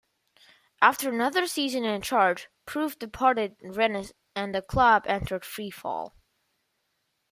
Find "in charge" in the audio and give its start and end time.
1.85-2.49